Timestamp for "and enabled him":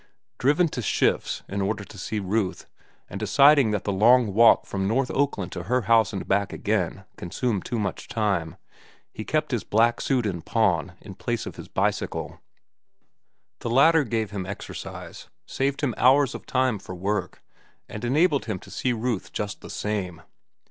17.87-18.57